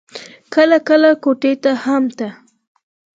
[0.53, 2.27] کله کله کوټې ته هم ته.